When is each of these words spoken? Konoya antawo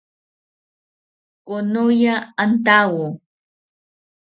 Konoya 1.45 2.15
antawo 2.43 3.07